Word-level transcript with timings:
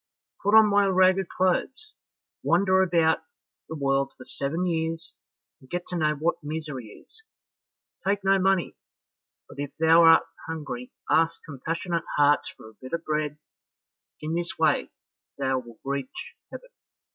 Put 0.41 0.55
on 0.55 0.67
my 0.67 0.87
ragged 0.87 1.29
clothes, 1.29 1.93
wander 2.41 2.81
about 2.81 3.19
the 3.69 3.75
world 3.75 4.13
for 4.17 4.25
seven 4.25 4.65
years, 4.65 5.13
and 5.59 5.69
get 5.69 5.85
to 5.89 5.95
know 5.95 6.15
what 6.15 6.37
misery 6.43 6.85
is, 6.87 7.21
take 8.03 8.23
no 8.23 8.39
money, 8.39 8.75
but 9.47 9.59
if 9.59 9.77
thou 9.77 10.01
art 10.01 10.23
hungry 10.47 10.91
ask 11.07 11.39
compassionate 11.45 12.05
hearts 12.17 12.49
for 12.49 12.67
a 12.67 12.73
bit 12.81 12.93
of 12.93 13.03
bread; 13.05 13.37
in 14.21 14.33
this 14.33 14.57
way 14.57 14.89
thou 15.37 15.59
wilt 15.59 15.79
reach 15.83 16.33
heaven." 16.51 16.69